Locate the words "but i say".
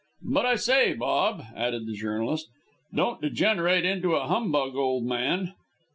0.23-0.93